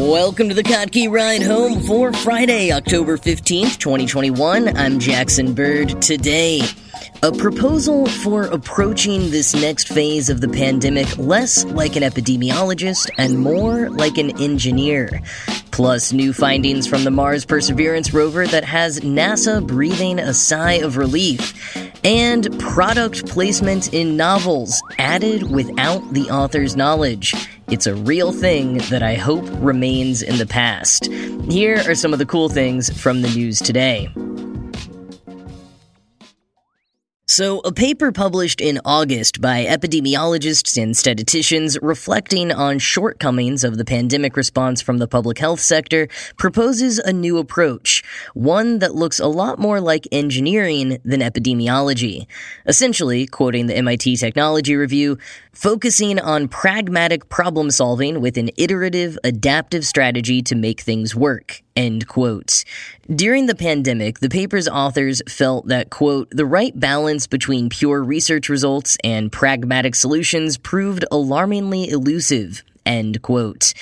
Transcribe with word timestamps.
Welcome 0.00 0.48
to 0.48 0.54
the 0.54 0.62
Kottke 0.62 1.10
Ride 1.10 1.42
Home 1.42 1.82
for 1.82 2.10
Friday, 2.10 2.72
October 2.72 3.18
15th, 3.18 3.76
2021. 3.76 4.74
I'm 4.74 4.98
Jackson 4.98 5.52
Bird. 5.52 6.00
Today, 6.00 6.62
a 7.22 7.30
proposal 7.30 8.06
for 8.06 8.44
approaching 8.44 9.30
this 9.30 9.54
next 9.54 9.88
phase 9.88 10.30
of 10.30 10.40
the 10.40 10.48
pandemic 10.48 11.18
less 11.18 11.66
like 11.66 11.96
an 11.96 12.02
epidemiologist 12.02 13.10
and 13.18 13.38
more 13.38 13.90
like 13.90 14.16
an 14.16 14.40
engineer. 14.40 15.20
Plus, 15.70 16.14
new 16.14 16.32
findings 16.32 16.86
from 16.86 17.04
the 17.04 17.10
Mars 17.10 17.44
Perseverance 17.44 18.14
rover 18.14 18.46
that 18.46 18.64
has 18.64 19.00
NASA 19.00 19.64
breathing 19.64 20.18
a 20.18 20.32
sigh 20.32 20.80
of 20.80 20.96
relief. 20.96 21.52
And 22.02 22.58
product 22.58 23.26
placement 23.28 23.92
in 23.92 24.16
novels 24.16 24.82
added 24.98 25.50
without 25.50 26.00
the 26.14 26.30
author's 26.30 26.74
knowledge. 26.74 27.34
It's 27.70 27.86
a 27.86 27.94
real 27.94 28.32
thing 28.32 28.78
that 28.88 29.02
I 29.02 29.14
hope 29.14 29.44
remains 29.58 30.22
in 30.22 30.38
the 30.38 30.46
past. 30.46 31.06
Here 31.50 31.82
are 31.86 31.94
some 31.94 32.12
of 32.12 32.18
the 32.18 32.26
cool 32.26 32.48
things 32.48 32.90
from 32.98 33.22
the 33.22 33.28
news 33.28 33.58
today. 33.58 34.08
So, 37.40 37.60
a 37.60 37.72
paper 37.72 38.12
published 38.12 38.60
in 38.60 38.82
August 38.84 39.40
by 39.40 39.64
epidemiologists 39.64 40.76
and 40.76 40.94
statisticians 40.94 41.78
reflecting 41.80 42.52
on 42.52 42.78
shortcomings 42.78 43.64
of 43.64 43.78
the 43.78 43.84
pandemic 43.86 44.36
response 44.36 44.82
from 44.82 44.98
the 44.98 45.08
public 45.08 45.38
health 45.38 45.60
sector 45.60 46.06
proposes 46.36 46.98
a 46.98 47.14
new 47.14 47.38
approach, 47.38 48.04
one 48.34 48.80
that 48.80 48.94
looks 48.94 49.18
a 49.18 49.26
lot 49.26 49.58
more 49.58 49.80
like 49.80 50.06
engineering 50.12 50.98
than 51.02 51.20
epidemiology. 51.20 52.26
Essentially, 52.66 53.26
quoting 53.26 53.68
the 53.68 53.74
MIT 53.74 54.18
Technology 54.18 54.76
Review, 54.76 55.16
focusing 55.54 56.18
on 56.18 56.46
pragmatic 56.46 57.30
problem 57.30 57.70
solving 57.70 58.20
with 58.20 58.36
an 58.36 58.50
iterative, 58.58 59.18
adaptive 59.24 59.86
strategy 59.86 60.42
to 60.42 60.54
make 60.54 60.82
things 60.82 61.14
work. 61.14 61.62
End 61.76 62.08
quote. 62.08 62.64
During 63.14 63.46
the 63.46 63.54
pandemic, 63.54 64.18
the 64.18 64.28
paper's 64.28 64.66
authors 64.66 65.22
felt 65.28 65.68
that, 65.68 65.90
quote, 65.90 66.28
the 66.30 66.44
right 66.44 66.78
balance 66.78 67.26
between 67.26 67.68
pure 67.68 68.02
research 68.02 68.48
results 68.48 68.96
and 69.04 69.30
pragmatic 69.30 69.94
solutions 69.94 70.58
proved 70.58 71.04
alarmingly 71.12 71.88
elusive, 71.88 72.64
end 72.84 73.22
quote. 73.22 73.72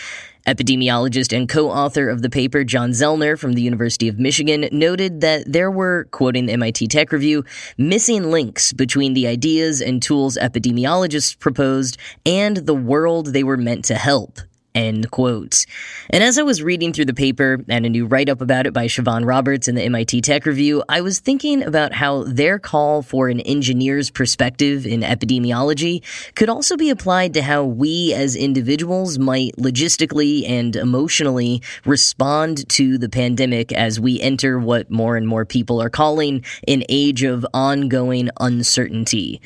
Epidemiologist 0.46 1.36
and 1.36 1.46
co 1.46 1.70
author 1.70 2.08
of 2.08 2.22
the 2.22 2.30
paper, 2.30 2.64
Jon 2.64 2.90
Zelner 2.90 3.38
from 3.38 3.52
the 3.52 3.60
University 3.60 4.08
of 4.08 4.18
Michigan, 4.18 4.66
noted 4.72 5.20
that 5.20 5.44
there 5.46 5.70
were, 5.70 6.08
quoting 6.10 6.46
the 6.46 6.54
MIT 6.54 6.88
Tech 6.88 7.12
Review, 7.12 7.44
missing 7.76 8.30
links 8.30 8.72
between 8.72 9.12
the 9.12 9.26
ideas 9.26 9.82
and 9.82 10.02
tools 10.02 10.38
epidemiologists 10.40 11.38
proposed 11.38 11.98
and 12.24 12.58
the 12.58 12.74
world 12.74 13.34
they 13.34 13.44
were 13.44 13.58
meant 13.58 13.84
to 13.86 13.94
help. 13.94 14.40
End 14.78 15.10
quote. 15.10 15.66
And 16.08 16.22
as 16.22 16.38
I 16.38 16.42
was 16.42 16.62
reading 16.62 16.92
through 16.92 17.06
the 17.06 17.12
paper 17.12 17.64
and 17.68 17.84
a 17.84 17.88
new 17.88 18.06
write 18.06 18.28
up 18.28 18.40
about 18.40 18.64
it 18.64 18.72
by 18.72 18.86
Siobhan 18.86 19.26
Roberts 19.26 19.66
in 19.66 19.74
the 19.74 19.82
MIT 19.82 20.20
Tech 20.20 20.46
Review, 20.46 20.84
I 20.88 21.00
was 21.00 21.18
thinking 21.18 21.64
about 21.64 21.92
how 21.92 22.22
their 22.22 22.60
call 22.60 23.02
for 23.02 23.28
an 23.28 23.40
engineer's 23.40 24.08
perspective 24.08 24.86
in 24.86 25.00
epidemiology 25.00 26.04
could 26.36 26.48
also 26.48 26.76
be 26.76 26.90
applied 26.90 27.34
to 27.34 27.42
how 27.42 27.64
we 27.64 28.14
as 28.14 28.36
individuals 28.36 29.18
might 29.18 29.56
logistically 29.56 30.48
and 30.48 30.76
emotionally 30.76 31.60
respond 31.84 32.68
to 32.68 32.98
the 32.98 33.08
pandemic 33.08 33.72
as 33.72 33.98
we 33.98 34.20
enter 34.20 34.60
what 34.60 34.92
more 34.92 35.16
and 35.16 35.26
more 35.26 35.44
people 35.44 35.82
are 35.82 35.90
calling 35.90 36.44
an 36.68 36.84
age 36.88 37.24
of 37.24 37.44
ongoing 37.52 38.30
uncertainty. 38.38 39.40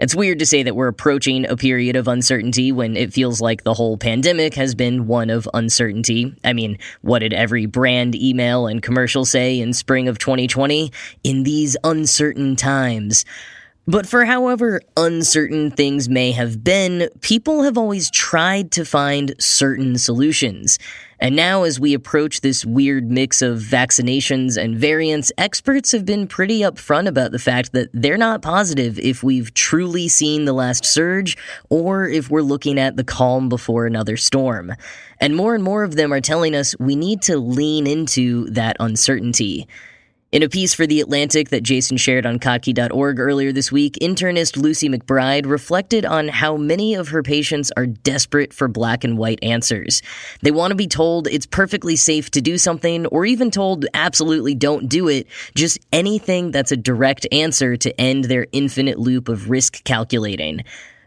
It's 0.00 0.14
weird 0.14 0.40
to 0.40 0.46
say 0.46 0.64
that 0.64 0.74
we're 0.74 0.88
approaching 0.88 1.46
a 1.46 1.56
period 1.56 1.94
of 1.94 2.08
uncertainty 2.08 2.72
when 2.72 2.96
it 2.96 3.12
feels 3.12 3.40
like 3.40 3.62
the 3.62 3.74
whole 3.74 3.96
pandemic 3.96 4.54
has 4.54 4.74
been 4.74 5.06
one 5.06 5.30
of 5.30 5.48
uncertainty. 5.54 6.34
I 6.42 6.52
mean, 6.52 6.78
what 7.02 7.20
did 7.20 7.32
every 7.32 7.66
brand 7.66 8.16
email 8.16 8.66
and 8.66 8.82
commercial 8.82 9.24
say 9.24 9.60
in 9.60 9.72
spring 9.72 10.08
of 10.08 10.18
2020? 10.18 10.90
In 11.22 11.44
these 11.44 11.76
uncertain 11.84 12.56
times. 12.56 13.24
But 13.86 14.06
for 14.06 14.24
however 14.24 14.80
uncertain 14.96 15.70
things 15.70 16.08
may 16.08 16.32
have 16.32 16.64
been, 16.64 17.10
people 17.20 17.64
have 17.64 17.76
always 17.76 18.10
tried 18.10 18.70
to 18.72 18.84
find 18.86 19.34
certain 19.38 19.98
solutions. 19.98 20.78
And 21.20 21.36
now, 21.36 21.64
as 21.64 21.78
we 21.78 21.92
approach 21.92 22.40
this 22.40 22.64
weird 22.64 23.10
mix 23.10 23.42
of 23.42 23.58
vaccinations 23.58 24.56
and 24.62 24.76
variants, 24.76 25.32
experts 25.36 25.92
have 25.92 26.06
been 26.06 26.26
pretty 26.26 26.60
upfront 26.60 27.08
about 27.08 27.30
the 27.30 27.38
fact 27.38 27.72
that 27.72 27.90
they're 27.92 28.16
not 28.16 28.40
positive 28.40 28.98
if 28.98 29.22
we've 29.22 29.52
truly 29.52 30.08
seen 30.08 30.46
the 30.46 30.54
last 30.54 30.86
surge 30.86 31.36
or 31.68 32.08
if 32.08 32.30
we're 32.30 32.40
looking 32.40 32.78
at 32.78 32.96
the 32.96 33.04
calm 33.04 33.50
before 33.50 33.86
another 33.86 34.16
storm. 34.16 34.72
And 35.20 35.36
more 35.36 35.54
and 35.54 35.62
more 35.62 35.84
of 35.84 35.96
them 35.96 36.12
are 36.12 36.22
telling 36.22 36.54
us 36.54 36.74
we 36.78 36.96
need 36.96 37.20
to 37.22 37.36
lean 37.36 37.86
into 37.86 38.46
that 38.50 38.78
uncertainty. 38.80 39.68
In 40.34 40.42
a 40.42 40.48
piece 40.48 40.74
for 40.74 40.84
The 40.84 41.00
Atlantic 41.00 41.50
that 41.50 41.62
Jason 41.62 41.96
shared 41.96 42.26
on 42.26 42.40
Kottke.org 42.40 43.20
earlier 43.20 43.52
this 43.52 43.70
week, 43.70 43.96
internist 44.02 44.56
Lucy 44.56 44.88
McBride 44.88 45.46
reflected 45.46 46.04
on 46.04 46.26
how 46.26 46.56
many 46.56 46.94
of 46.94 47.10
her 47.10 47.22
patients 47.22 47.70
are 47.76 47.86
desperate 47.86 48.52
for 48.52 48.66
black 48.66 49.04
and 49.04 49.16
white 49.16 49.38
answers. 49.44 50.02
They 50.42 50.50
want 50.50 50.72
to 50.72 50.74
be 50.74 50.88
told 50.88 51.28
it's 51.28 51.46
perfectly 51.46 51.94
safe 51.94 52.32
to 52.32 52.40
do 52.40 52.58
something, 52.58 53.06
or 53.06 53.24
even 53.24 53.52
told 53.52 53.86
absolutely 53.94 54.56
don't 54.56 54.88
do 54.88 55.06
it, 55.06 55.28
just 55.54 55.78
anything 55.92 56.50
that's 56.50 56.72
a 56.72 56.76
direct 56.76 57.28
answer 57.30 57.76
to 57.76 58.00
end 58.00 58.24
their 58.24 58.48
infinite 58.50 58.98
loop 58.98 59.28
of 59.28 59.50
risk 59.50 59.84
calculating. 59.84 60.64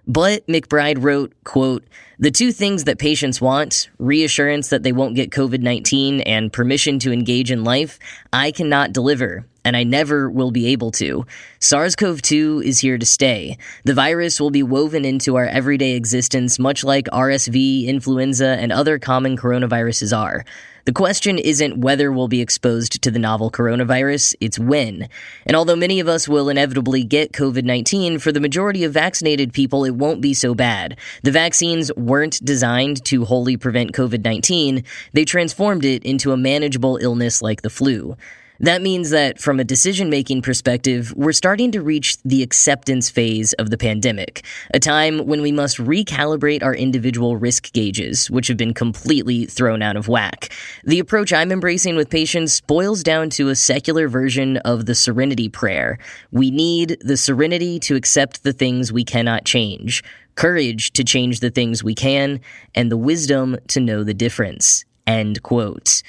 But 0.08 0.48
McBride 0.48 1.04
wrote, 1.04 1.34
quote, 1.44 1.84
the 2.18 2.32
two 2.32 2.52
things 2.52 2.86
that 2.86 2.98
patients 2.98 3.42
want, 3.42 3.90
reassurance 4.00 4.70
that 4.70 4.82
they 4.82 4.94
won't 4.94 5.16
get 5.16 5.32
COVID-19 5.32 6.24
and 6.26 6.52
permission 6.52 6.98
to 7.00 7.12
engage 7.12 7.52
in 7.52 7.64
life, 7.64 8.00
I 8.32 8.52
cannot 8.52 8.94
deliver 8.94 9.46
and 9.68 9.76
I 9.76 9.84
never 9.84 10.30
will 10.30 10.52
be 10.52 10.68
able 10.68 10.92
to. 10.92 11.26
SARS 11.60 11.94
CoV 11.98 12.22
2 12.22 12.64
is 12.64 12.80
here 12.80 12.98
to 12.98 13.06
stay. 13.06 13.58
The 13.84 13.94
virus 13.94 14.40
will 14.40 14.50
be 14.50 14.64
woven 14.64 15.04
into 15.04 15.36
our 15.36 15.46
everyday 15.46 15.96
existence, 15.96 16.58
much 16.58 16.86
like 16.86 17.08
RSV, 17.08 17.86
influenza, 17.86 18.48
and 18.48 18.72
other 18.72 18.98
common 18.98 19.36
coronaviruses 19.36 20.18
are. 20.18 20.46
The 20.86 20.94
question 20.94 21.38
isn't 21.38 21.82
whether 21.82 22.14
we'll 22.14 22.30
be 22.30 22.40
exposed 22.40 23.02
to 23.02 23.12
the 23.12 23.20
novel 23.20 23.52
coronavirus, 23.52 24.36
it's 24.40 24.58
when. 24.58 25.10
And 25.46 25.58
although 25.58 25.76
many 25.76 26.00
of 26.00 26.08
us 26.08 26.30
will 26.30 26.48
inevitably 26.48 27.04
get 27.04 27.34
COVID 27.34 27.66
19, 27.66 28.20
for 28.20 28.32
the 28.32 28.40
majority 28.40 28.86
of 28.86 28.94
vaccinated 28.94 29.52
people, 29.52 29.84
it 29.84 29.96
won't 29.96 30.22
be 30.22 30.34
so 30.34 30.56
bad. 30.56 30.98
The 31.24 31.32
vaccines 31.32 31.94
weren't 31.98 32.40
designed 32.46 33.04
to 33.04 33.26
wholly 33.26 33.58
prevent 33.58 33.92
COVID 33.92 34.24
19, 34.24 34.86
they 35.12 35.26
transformed 35.26 35.84
it 35.84 36.06
into 36.06 36.32
a 36.32 36.38
manageable 36.38 36.96
illness 37.02 37.42
like 37.42 37.64
the 37.64 37.70
flu. 37.70 38.16
That 38.60 38.82
means 38.82 39.12
that 39.12 39.40
from 39.40 39.60
a 39.60 39.64
decision 39.64 40.10
making 40.10 40.42
perspective, 40.42 41.14
we're 41.16 41.32
starting 41.32 41.72
to 41.74 41.82
reach 41.82 42.18
the 42.24 42.42
acceptance 42.42 43.10
phase 43.10 43.54
of 43.54 43.70
the 43.70 43.78
pandemic, 43.78 44.44
a 44.74 44.80
time 44.80 45.28
when 45.28 45.42
we 45.42 45.52
must 45.52 45.78
recalibrate 45.78 46.64
our 46.64 46.74
individual 46.74 47.38
risk 47.38 47.72
gauges, 47.74 48.32
which 48.32 48.48
have 48.48 48.58
been 48.58 48.74
completely 48.74 49.46
thrown 49.46 49.82
out 49.82 49.96
of 49.96 50.08
whack. 50.08 50.50
The 50.84 51.00
approach 51.00 51.32
I'm 51.32 51.52
embracing 51.52 51.96
with 51.96 52.10
patients 52.10 52.62
boils 52.62 53.04
down 53.04 53.30
to 53.32 53.50
a 53.50 53.56
secular 53.56 54.08
version 54.08 54.58
of 54.58 54.88
the 54.88 54.96
serenity 54.96 55.50
prayer. 55.50 56.00
We 56.32 56.50
need 56.50 56.98
the 57.02 57.18
serenity 57.18 57.80
to 57.82 57.96
accept 57.96 58.44
the 58.44 58.54
things 58.54 58.92
we 58.92 59.04
cannot 59.04 59.46
change, 59.46 60.04
courage 60.36 60.94
to 60.94 61.04
change 61.04 61.42
the 61.42 61.52
things 61.52 61.84
we 61.84 61.94
can, 61.94 62.40
and 62.74 62.92
the 62.92 62.98
wisdom 62.98 63.58
to 63.68 63.80
know 63.80 64.04
the 64.04 64.14
difference. 64.14 64.84
End 65.06 65.44
quote. 65.44 66.02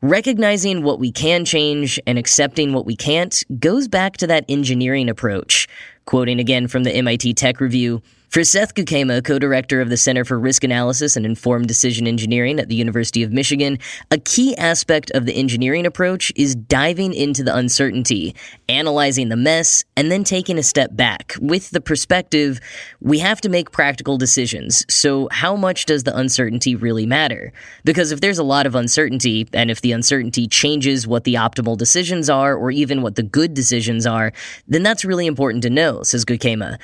Recognizing 0.00 0.84
what 0.84 1.00
we 1.00 1.10
can 1.10 1.44
change 1.44 1.98
and 2.06 2.20
accepting 2.20 2.72
what 2.72 2.86
we 2.86 2.94
can't 2.94 3.42
goes 3.58 3.88
back 3.88 4.16
to 4.18 4.28
that 4.28 4.44
engineering 4.48 5.08
approach. 5.08 5.66
Quoting 6.04 6.38
again 6.38 6.68
from 6.68 6.84
the 6.84 6.92
MIT 6.92 7.34
Tech 7.34 7.60
Review, 7.60 8.00
for 8.28 8.44
Seth 8.44 8.74
Guikema, 8.74 9.24
co-director 9.24 9.80
of 9.80 9.88
the 9.88 9.96
Center 9.96 10.24
for 10.24 10.38
Risk 10.38 10.62
Analysis 10.62 11.16
and 11.16 11.24
Informed 11.24 11.66
Decision 11.66 12.06
Engineering 12.06 12.60
at 12.60 12.68
the 12.68 12.74
University 12.74 13.22
of 13.22 13.32
Michigan, 13.32 13.78
a 14.10 14.18
key 14.18 14.56
aspect 14.56 15.10
of 15.12 15.24
the 15.24 15.34
engineering 15.34 15.86
approach 15.86 16.30
is 16.36 16.54
diving 16.54 17.14
into 17.14 17.42
the 17.42 17.56
uncertainty, 17.56 18.34
analyzing 18.68 19.30
the 19.30 19.36
mess, 19.36 19.82
and 19.96 20.12
then 20.12 20.24
taking 20.24 20.58
a 20.58 20.62
step 20.62 20.94
back 20.94 21.34
with 21.40 21.70
the 21.70 21.80
perspective, 21.80 22.60
we 23.00 23.18
have 23.18 23.40
to 23.40 23.48
make 23.48 23.72
practical 23.72 24.18
decisions. 24.18 24.84
So 24.92 25.28
how 25.32 25.56
much 25.56 25.86
does 25.86 26.04
the 26.04 26.16
uncertainty 26.16 26.76
really 26.76 27.06
matter? 27.06 27.52
Because 27.84 28.12
if 28.12 28.20
there's 28.20 28.38
a 28.38 28.44
lot 28.44 28.66
of 28.66 28.74
uncertainty, 28.74 29.48
and 29.54 29.70
if 29.70 29.80
the 29.80 29.92
uncertainty 29.92 30.46
changes 30.46 31.06
what 31.06 31.24
the 31.24 31.34
optimal 31.34 31.78
decisions 31.78 32.28
are, 32.28 32.54
or 32.54 32.70
even 32.70 33.00
what 33.00 33.14
the 33.14 33.22
good 33.22 33.54
decisions 33.54 34.06
are, 34.06 34.32
then 34.66 34.82
that's 34.82 35.04
really 35.04 35.26
important 35.26 35.62
to 35.62 35.70
know, 35.70 36.02
says 36.02 36.26
Guikema. 36.26 36.78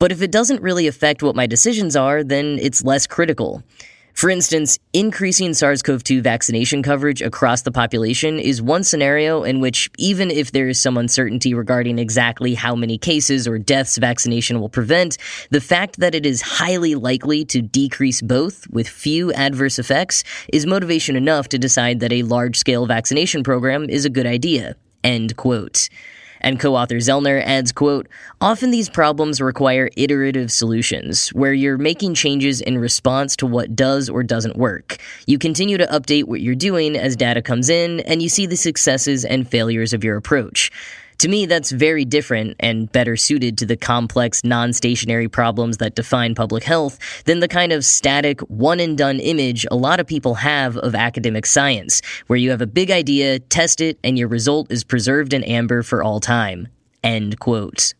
But 0.00 0.12
if 0.12 0.22
it 0.22 0.30
doesn't 0.30 0.62
really 0.62 0.86
affect 0.86 1.22
what 1.22 1.34
my 1.34 1.46
decisions 1.46 1.96
are, 1.96 2.22
then 2.22 2.58
it's 2.60 2.84
less 2.84 3.06
critical. 3.06 3.64
For 4.14 4.30
instance, 4.30 4.78
increasing 4.92 5.54
SARS 5.54 5.80
CoV 5.80 6.02
2 6.02 6.22
vaccination 6.22 6.82
coverage 6.82 7.22
across 7.22 7.62
the 7.62 7.70
population 7.70 8.40
is 8.40 8.60
one 8.60 8.82
scenario 8.82 9.44
in 9.44 9.60
which, 9.60 9.88
even 9.96 10.30
if 10.30 10.50
there 10.50 10.68
is 10.68 10.80
some 10.80 10.96
uncertainty 10.96 11.54
regarding 11.54 12.00
exactly 12.00 12.54
how 12.54 12.74
many 12.74 12.98
cases 12.98 13.46
or 13.46 13.58
deaths 13.58 13.96
vaccination 13.96 14.60
will 14.60 14.68
prevent, 14.68 15.18
the 15.50 15.60
fact 15.60 16.00
that 16.00 16.16
it 16.16 16.26
is 16.26 16.42
highly 16.42 16.96
likely 16.96 17.44
to 17.44 17.62
decrease 17.62 18.20
both 18.20 18.68
with 18.70 18.88
few 18.88 19.32
adverse 19.34 19.78
effects 19.78 20.24
is 20.52 20.66
motivation 20.66 21.14
enough 21.14 21.48
to 21.48 21.58
decide 21.58 22.00
that 22.00 22.12
a 22.12 22.24
large 22.24 22.56
scale 22.56 22.86
vaccination 22.86 23.44
program 23.44 23.88
is 23.88 24.04
a 24.04 24.10
good 24.10 24.26
idea. 24.26 24.74
End 25.04 25.36
quote. 25.36 25.88
And 26.40 26.60
co-author 26.60 26.96
Zelner 26.96 27.42
adds, 27.44 27.72
quote, 27.72 28.08
Often 28.40 28.70
these 28.70 28.88
problems 28.88 29.40
require 29.40 29.90
iterative 29.96 30.52
solutions, 30.52 31.30
where 31.30 31.52
you're 31.52 31.78
making 31.78 32.14
changes 32.14 32.60
in 32.60 32.78
response 32.78 33.36
to 33.36 33.46
what 33.46 33.74
does 33.74 34.08
or 34.08 34.22
doesn't 34.22 34.56
work. 34.56 34.98
You 35.26 35.38
continue 35.38 35.78
to 35.78 35.86
update 35.86 36.24
what 36.24 36.40
you're 36.40 36.54
doing 36.54 36.96
as 36.96 37.16
data 37.16 37.42
comes 37.42 37.68
in, 37.68 38.00
and 38.00 38.22
you 38.22 38.28
see 38.28 38.46
the 38.46 38.56
successes 38.56 39.24
and 39.24 39.48
failures 39.48 39.92
of 39.92 40.04
your 40.04 40.16
approach. 40.16 40.70
To 41.18 41.28
me, 41.28 41.46
that's 41.46 41.72
very 41.72 42.04
different 42.04 42.54
and 42.60 42.90
better 42.92 43.16
suited 43.16 43.58
to 43.58 43.66
the 43.66 43.76
complex, 43.76 44.44
non 44.44 44.72
stationary 44.72 45.28
problems 45.28 45.78
that 45.78 45.96
define 45.96 46.36
public 46.36 46.62
health 46.62 47.24
than 47.24 47.40
the 47.40 47.48
kind 47.48 47.72
of 47.72 47.84
static, 47.84 48.40
one 48.42 48.78
and 48.78 48.96
done 48.96 49.18
image 49.18 49.66
a 49.68 49.74
lot 49.74 49.98
of 49.98 50.06
people 50.06 50.34
have 50.34 50.76
of 50.76 50.94
academic 50.94 51.44
science, 51.44 52.02
where 52.28 52.36
you 52.36 52.50
have 52.50 52.60
a 52.60 52.68
big 52.68 52.92
idea, 52.92 53.40
test 53.40 53.80
it, 53.80 53.98
and 54.04 54.16
your 54.16 54.28
result 54.28 54.70
is 54.70 54.84
preserved 54.84 55.32
in 55.32 55.42
amber 55.42 55.82
for 55.82 56.04
all 56.04 56.20
time. 56.20 56.68
End 57.02 57.40
quote. 57.40 57.94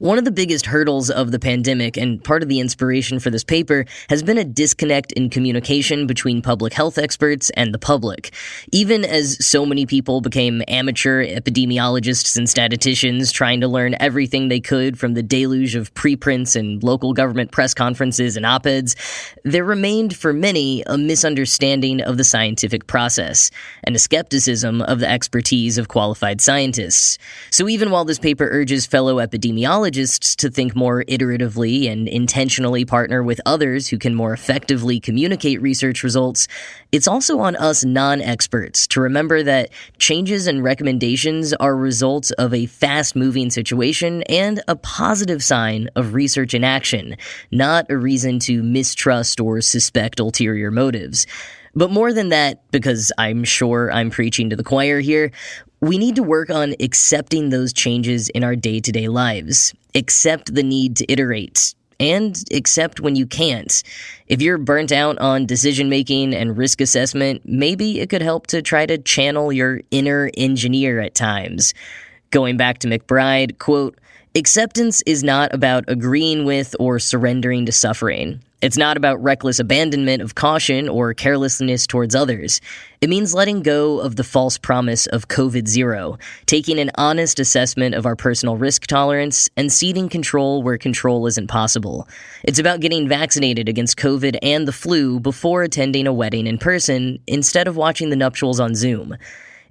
One 0.00 0.16
of 0.16 0.24
the 0.24 0.30
biggest 0.30 0.66
hurdles 0.66 1.10
of 1.10 1.32
the 1.32 1.40
pandemic 1.40 1.96
and 1.96 2.22
part 2.22 2.44
of 2.44 2.48
the 2.48 2.60
inspiration 2.60 3.18
for 3.18 3.30
this 3.30 3.42
paper 3.42 3.84
has 4.08 4.22
been 4.22 4.38
a 4.38 4.44
disconnect 4.44 5.10
in 5.10 5.28
communication 5.28 6.06
between 6.06 6.40
public 6.40 6.72
health 6.72 6.98
experts 6.98 7.50
and 7.56 7.74
the 7.74 7.80
public. 7.80 8.32
Even 8.70 9.04
as 9.04 9.44
so 9.44 9.66
many 9.66 9.86
people 9.86 10.20
became 10.20 10.62
amateur 10.68 11.26
epidemiologists 11.26 12.36
and 12.36 12.48
statisticians 12.48 13.32
trying 13.32 13.60
to 13.60 13.66
learn 13.66 13.96
everything 13.98 14.46
they 14.46 14.60
could 14.60 14.96
from 15.00 15.14
the 15.14 15.22
deluge 15.22 15.74
of 15.74 15.92
preprints 15.94 16.54
and 16.54 16.80
local 16.84 17.12
government 17.12 17.50
press 17.50 17.74
conferences 17.74 18.36
and 18.36 18.46
op-eds, 18.46 18.94
there 19.42 19.64
remained 19.64 20.14
for 20.14 20.32
many 20.32 20.80
a 20.86 20.96
misunderstanding 20.96 22.00
of 22.02 22.18
the 22.18 22.24
scientific 22.24 22.86
process 22.86 23.50
and 23.82 23.96
a 23.96 23.98
skepticism 23.98 24.80
of 24.82 25.00
the 25.00 25.10
expertise 25.10 25.76
of 25.76 25.88
qualified 25.88 26.40
scientists. 26.40 27.18
So 27.50 27.68
even 27.68 27.90
while 27.90 28.04
this 28.04 28.20
paper 28.20 28.48
urges 28.48 28.86
fellow 28.86 29.16
epidemiologists 29.16 29.87
to 29.94 30.50
think 30.50 30.74
more 30.74 31.04
iteratively 31.04 31.90
and 31.90 32.08
intentionally 32.08 32.84
partner 32.84 33.22
with 33.22 33.40
others 33.46 33.88
who 33.88 33.98
can 33.98 34.14
more 34.14 34.32
effectively 34.32 35.00
communicate 35.00 35.60
research 35.60 36.02
results, 36.02 36.48
it's 36.92 37.08
also 37.08 37.38
on 37.40 37.56
us 37.56 37.84
non 37.84 38.20
experts 38.20 38.86
to 38.88 39.00
remember 39.00 39.42
that 39.42 39.70
changes 39.98 40.46
and 40.46 40.62
recommendations 40.62 41.52
are 41.54 41.76
results 41.76 42.30
of 42.32 42.54
a 42.54 42.66
fast 42.66 43.16
moving 43.16 43.50
situation 43.50 44.22
and 44.24 44.62
a 44.68 44.76
positive 44.76 45.42
sign 45.42 45.88
of 45.96 46.14
research 46.14 46.54
in 46.54 46.64
action, 46.64 47.16
not 47.50 47.90
a 47.90 47.96
reason 47.96 48.38
to 48.38 48.62
mistrust 48.62 49.40
or 49.40 49.60
suspect 49.60 50.20
ulterior 50.20 50.70
motives. 50.70 51.26
But 51.74 51.90
more 51.90 52.12
than 52.12 52.30
that, 52.30 52.68
because 52.72 53.12
I'm 53.18 53.44
sure 53.44 53.92
I'm 53.92 54.10
preaching 54.10 54.50
to 54.50 54.56
the 54.56 54.64
choir 54.64 55.00
here, 55.00 55.30
we 55.80 55.98
need 55.98 56.16
to 56.16 56.22
work 56.22 56.50
on 56.50 56.74
accepting 56.80 57.50
those 57.50 57.72
changes 57.72 58.28
in 58.30 58.42
our 58.42 58.56
day 58.56 58.80
to 58.80 58.92
day 58.92 59.08
lives, 59.08 59.74
accept 59.94 60.54
the 60.54 60.62
need 60.62 60.96
to 60.96 61.10
iterate, 61.10 61.74
and 62.00 62.42
accept 62.52 63.00
when 63.00 63.16
you 63.16 63.26
can't. 63.26 63.82
If 64.26 64.42
you're 64.42 64.58
burnt 64.58 64.92
out 64.92 65.18
on 65.18 65.46
decision 65.46 65.88
making 65.88 66.34
and 66.34 66.56
risk 66.56 66.80
assessment, 66.80 67.42
maybe 67.44 68.00
it 68.00 68.10
could 68.10 68.22
help 68.22 68.46
to 68.48 68.62
try 68.62 68.86
to 68.86 68.98
channel 68.98 69.52
your 69.52 69.80
inner 69.90 70.30
engineer 70.36 71.00
at 71.00 71.14
times. 71.14 71.74
Going 72.30 72.56
back 72.56 72.78
to 72.80 72.88
McBride, 72.88 73.58
quote, 73.58 73.98
Acceptance 74.34 75.02
is 75.06 75.24
not 75.24 75.54
about 75.54 75.84
agreeing 75.88 76.44
with 76.44 76.76
or 76.78 76.98
surrendering 76.98 77.64
to 77.64 77.72
suffering. 77.72 78.40
It's 78.60 78.76
not 78.76 78.98
about 78.98 79.22
reckless 79.22 79.58
abandonment 79.58 80.20
of 80.20 80.34
caution 80.34 80.86
or 80.86 81.14
carelessness 81.14 81.86
towards 81.86 82.14
others. 82.14 82.60
It 83.00 83.08
means 83.08 83.32
letting 83.32 83.62
go 83.62 84.00
of 84.00 84.16
the 84.16 84.24
false 84.24 84.58
promise 84.58 85.06
of 85.06 85.28
COVID 85.28 85.66
zero, 85.66 86.18
taking 86.44 86.78
an 86.78 86.90
honest 86.96 87.40
assessment 87.40 87.94
of 87.94 88.04
our 88.04 88.16
personal 88.16 88.58
risk 88.58 88.86
tolerance, 88.86 89.48
and 89.56 89.72
ceding 89.72 90.10
control 90.10 90.62
where 90.62 90.76
control 90.76 91.26
isn't 91.26 91.46
possible. 91.46 92.06
It's 92.44 92.58
about 92.58 92.80
getting 92.80 93.08
vaccinated 93.08 93.66
against 93.66 93.96
COVID 93.96 94.38
and 94.42 94.68
the 94.68 94.72
flu 94.72 95.20
before 95.20 95.62
attending 95.62 96.06
a 96.06 96.12
wedding 96.12 96.46
in 96.46 96.58
person 96.58 97.18
instead 97.26 97.66
of 97.66 97.76
watching 97.76 98.10
the 98.10 98.16
nuptials 98.16 98.60
on 98.60 98.74
Zoom. 98.74 99.16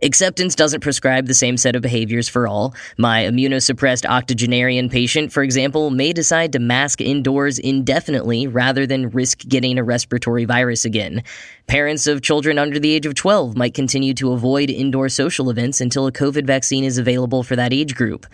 Acceptance 0.04 0.54
doesn't 0.54 0.82
prescribe 0.82 1.26
the 1.26 1.34
same 1.34 1.58
set 1.58 1.76
of 1.76 1.82
behaviors 1.82 2.30
for 2.30 2.48
all. 2.48 2.76
My 2.98 3.24
immunosuppressed 3.24 4.06
octogenarian 4.06 4.90
patient, 4.90 5.32
for 5.32 5.42
example, 5.42 5.90
may 5.90 6.14
decide 6.14 6.54
to 6.54 6.60
mask 6.60 7.02
indoors 7.02 7.58
indefinitely 7.58 8.48
rather 8.48 8.86
than 8.86 9.10
risk 9.10 9.40
getting 9.48 9.80
a 9.80 9.84
respiratory 9.84 10.46
virus 10.46 10.86
again. 10.86 11.24
Parents 11.66 12.06
of 12.06 12.22
children 12.22 12.60
under 12.60 12.80
the 12.80 12.94
age 12.94 13.08
of 13.08 13.16
12 13.16 13.58
might 13.58 13.74
continue 13.74 14.14
to 14.14 14.34
avoid 14.34 14.70
indoor 14.70 15.10
social 15.10 15.50
events 15.50 15.82
until 15.82 16.06
a 16.06 16.12
COVID 16.12 16.46
vaccine 16.46 16.84
is 16.84 16.98
available 16.98 17.42
for 17.42 17.56
that 17.56 17.74
age 17.74 17.96
group. 17.96 18.28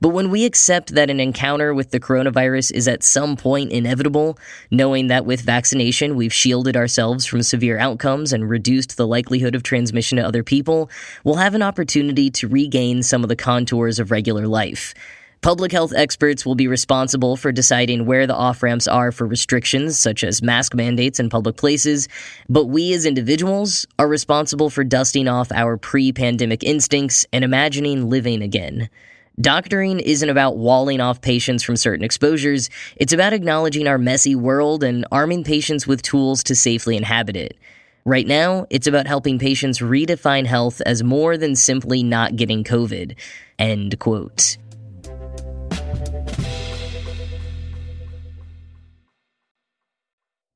But 0.00 0.10
when 0.10 0.30
we 0.30 0.44
accept 0.44 0.94
that 0.94 1.10
an 1.10 1.20
encounter 1.20 1.72
with 1.74 1.90
the 1.90 2.00
coronavirus 2.00 2.72
is 2.72 2.88
at 2.88 3.02
some 3.02 3.36
point 3.36 3.72
inevitable, 3.72 4.38
knowing 4.70 5.06
that 5.08 5.26
with 5.26 5.40
vaccination 5.40 6.16
we've 6.16 6.32
shielded 6.32 6.76
ourselves 6.76 7.26
from 7.26 7.42
severe 7.42 7.78
outcomes 7.78 8.32
and 8.32 8.48
reduced 8.48 8.96
the 8.96 9.06
likelihood 9.06 9.54
of 9.54 9.62
transmission 9.62 10.16
to 10.16 10.26
other 10.26 10.42
people, 10.42 10.90
we'll 11.24 11.36
have 11.36 11.54
an 11.54 11.62
opportunity 11.62 12.30
to 12.30 12.48
regain 12.48 13.02
some 13.02 13.22
of 13.22 13.28
the 13.28 13.36
contours 13.36 13.98
of 13.98 14.10
regular 14.10 14.46
life. 14.46 14.94
Public 15.42 15.70
health 15.70 15.92
experts 15.94 16.44
will 16.44 16.56
be 16.56 16.66
responsible 16.66 17.36
for 17.36 17.52
deciding 17.52 18.04
where 18.04 18.26
the 18.26 18.34
off 18.34 18.62
ramps 18.62 18.88
are 18.88 19.12
for 19.12 19.26
restrictions, 19.26 19.98
such 19.98 20.24
as 20.24 20.42
mask 20.42 20.74
mandates 20.74 21.20
in 21.20 21.28
public 21.28 21.56
places, 21.56 22.08
but 22.48 22.66
we 22.66 22.92
as 22.94 23.06
individuals 23.06 23.86
are 23.98 24.08
responsible 24.08 24.70
for 24.70 24.82
dusting 24.82 25.28
off 25.28 25.52
our 25.52 25.76
pre 25.76 26.12
pandemic 26.12 26.64
instincts 26.64 27.26
and 27.32 27.44
imagining 27.44 28.08
living 28.10 28.42
again. 28.42 28.88
Doctoring 29.38 30.00
isn't 30.00 30.30
about 30.30 30.56
walling 30.56 31.00
off 31.00 31.20
patients 31.20 31.62
from 31.62 31.76
certain 31.76 32.04
exposures, 32.04 32.70
it's 32.96 33.12
about 33.12 33.34
acknowledging 33.34 33.86
our 33.86 33.98
messy 33.98 34.34
world 34.34 34.82
and 34.82 35.06
arming 35.12 35.44
patients 35.44 35.86
with 35.86 36.00
tools 36.00 36.42
to 36.44 36.54
safely 36.54 36.96
inhabit 36.96 37.36
it. 37.36 37.58
Right 38.06 38.26
now, 38.26 38.66
it's 38.70 38.86
about 38.86 39.06
helping 39.06 39.38
patients 39.38 39.80
redefine 39.80 40.46
health 40.46 40.80
as 40.86 41.02
more 41.02 41.36
than 41.36 41.54
simply 41.54 42.02
not 42.02 42.36
getting 42.36 42.64
COVID. 42.64 43.14
End 43.58 43.98
quote. 43.98 44.56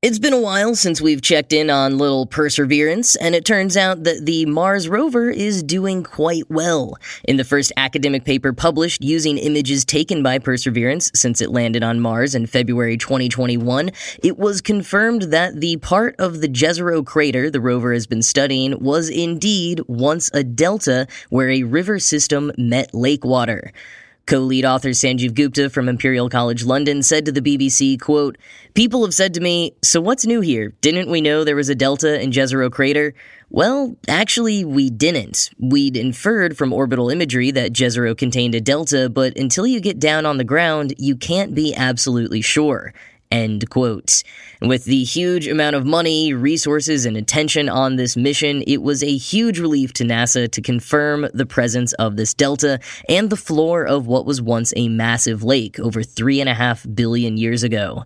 It's 0.03 0.17
been 0.17 0.33
a 0.33 0.41
while 0.41 0.73
since 0.73 0.99
we've 0.99 1.21
checked 1.21 1.53
in 1.53 1.69
on 1.69 1.99
little 1.99 2.25
Perseverance, 2.25 3.15
and 3.17 3.35
it 3.35 3.45
turns 3.45 3.77
out 3.77 4.03
that 4.03 4.25
the 4.25 4.47
Mars 4.47 4.89
rover 4.89 5.29
is 5.29 5.61
doing 5.61 6.01
quite 6.01 6.49
well. 6.49 6.95
In 7.25 7.37
the 7.37 7.43
first 7.43 7.71
academic 7.77 8.25
paper 8.25 8.51
published 8.51 9.03
using 9.03 9.37
images 9.37 9.85
taken 9.85 10.23
by 10.23 10.39
Perseverance 10.39 11.11
since 11.13 11.39
it 11.39 11.51
landed 11.51 11.83
on 11.83 11.99
Mars 11.99 12.33
in 12.33 12.47
February 12.47 12.97
2021, 12.97 13.91
it 14.23 14.39
was 14.39 14.59
confirmed 14.59 15.21
that 15.33 15.61
the 15.61 15.77
part 15.77 16.15
of 16.17 16.41
the 16.41 16.49
Jezero 16.49 17.05
crater 17.05 17.51
the 17.51 17.61
rover 17.61 17.93
has 17.93 18.07
been 18.07 18.23
studying 18.23 18.79
was 18.83 19.07
indeed 19.07 19.81
once 19.87 20.31
a 20.33 20.43
delta 20.43 21.05
where 21.29 21.51
a 21.51 21.61
river 21.61 21.99
system 21.99 22.51
met 22.57 22.91
lake 22.95 23.23
water. 23.23 23.71
Co-lead 24.31 24.63
author 24.63 24.91
Sanjeev 24.91 25.33
Gupta 25.33 25.69
from 25.69 25.89
Imperial 25.89 26.29
College 26.29 26.63
London 26.63 27.03
said 27.03 27.25
to 27.25 27.33
the 27.33 27.41
BBC, 27.41 27.99
quote, 27.99 28.37
People 28.75 29.03
have 29.03 29.13
said 29.13 29.33
to 29.33 29.41
me, 29.41 29.75
so 29.83 29.99
what's 29.99 30.25
new 30.25 30.39
here? 30.39 30.69
Didn't 30.79 31.09
we 31.09 31.19
know 31.19 31.43
there 31.43 31.57
was 31.57 31.67
a 31.67 31.75
delta 31.75 32.17
in 32.21 32.31
Jezero 32.31 32.71
crater? 32.71 33.13
Well, 33.49 33.97
actually, 34.07 34.63
we 34.63 34.89
didn't. 34.89 35.49
We'd 35.59 35.97
inferred 35.97 36.57
from 36.57 36.71
orbital 36.71 37.09
imagery 37.09 37.51
that 37.51 37.73
Jezero 37.73 38.17
contained 38.17 38.55
a 38.55 38.61
delta, 38.61 39.09
but 39.09 39.37
until 39.37 39.67
you 39.67 39.81
get 39.81 39.99
down 39.99 40.25
on 40.25 40.37
the 40.37 40.45
ground, 40.45 40.93
you 40.97 41.17
can't 41.17 41.53
be 41.53 41.75
absolutely 41.75 42.39
sure. 42.39 42.93
End 43.31 43.69
quote. 43.69 44.23
With 44.61 44.83
the 44.83 45.03
huge 45.03 45.47
amount 45.47 45.77
of 45.77 45.85
money, 45.85 46.33
resources, 46.33 47.05
and 47.05 47.15
attention 47.15 47.69
on 47.69 47.95
this 47.95 48.17
mission, 48.17 48.61
it 48.67 48.81
was 48.81 49.01
a 49.01 49.17
huge 49.17 49.57
relief 49.57 49.93
to 49.93 50.03
NASA 50.03 50.51
to 50.51 50.61
confirm 50.61 51.27
the 51.33 51.45
presence 51.45 51.93
of 51.93 52.17
this 52.17 52.33
delta 52.33 52.79
and 53.07 53.29
the 53.29 53.37
floor 53.37 53.85
of 53.85 54.05
what 54.05 54.25
was 54.25 54.41
once 54.41 54.73
a 54.75 54.89
massive 54.89 55.43
lake 55.43 55.79
over 55.79 56.03
three 56.03 56.41
and 56.41 56.49
a 56.49 56.53
half 56.53 56.85
billion 56.93 57.37
years 57.37 57.63
ago. 57.63 58.03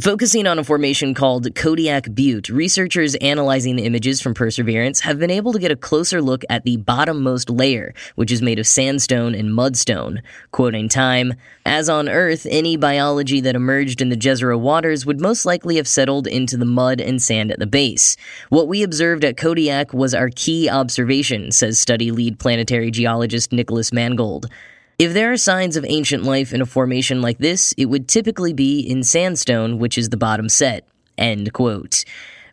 Focusing 0.00 0.48
on 0.48 0.58
a 0.58 0.64
formation 0.64 1.14
called 1.14 1.54
Kodiak 1.54 2.12
Butte, 2.16 2.48
researchers 2.48 3.14
analyzing 3.16 3.76
the 3.76 3.84
images 3.84 4.20
from 4.20 4.34
Perseverance 4.34 4.98
have 4.98 5.20
been 5.20 5.30
able 5.30 5.52
to 5.52 5.58
get 5.60 5.70
a 5.70 5.76
closer 5.76 6.20
look 6.20 6.42
at 6.50 6.64
the 6.64 6.78
bottommost 6.78 7.56
layer, 7.56 7.94
which 8.16 8.32
is 8.32 8.42
made 8.42 8.58
of 8.58 8.66
sandstone 8.66 9.36
and 9.36 9.50
mudstone. 9.50 10.20
Quoting 10.50 10.88
Time, 10.88 11.34
as 11.64 11.88
on 11.88 12.08
Earth, 12.08 12.44
any 12.50 12.76
biology 12.76 13.40
that 13.42 13.54
emerged 13.54 14.02
in 14.02 14.08
the 14.08 14.16
Jezero 14.16 14.58
waters 14.58 15.06
would 15.06 15.20
most 15.20 15.46
likely 15.46 15.76
have 15.76 15.86
settled 15.86 16.26
into 16.26 16.56
the 16.56 16.64
mud 16.64 17.00
and 17.00 17.22
sand 17.22 17.52
at 17.52 17.60
the 17.60 17.66
base. 17.66 18.16
What 18.48 18.66
we 18.66 18.82
observed 18.82 19.24
at 19.24 19.36
Kodiak 19.36 19.94
was 19.94 20.12
our 20.12 20.30
key 20.34 20.68
observation, 20.68 21.52
says 21.52 21.78
study 21.78 22.10
lead 22.10 22.40
planetary 22.40 22.90
geologist 22.90 23.52
Nicholas 23.52 23.92
Mangold. 23.92 24.50
If 24.96 25.12
there 25.12 25.32
are 25.32 25.36
signs 25.36 25.76
of 25.76 25.84
ancient 25.88 26.22
life 26.22 26.52
in 26.52 26.62
a 26.62 26.66
formation 26.66 27.20
like 27.20 27.38
this, 27.38 27.74
it 27.76 27.86
would 27.86 28.06
typically 28.06 28.52
be 28.52 28.78
in 28.80 29.02
sandstone, 29.02 29.78
which 29.78 29.98
is 29.98 30.10
the 30.10 30.16
bottom 30.16 30.48
set. 30.48 30.86
End 31.18 31.52
quote. 31.52 32.04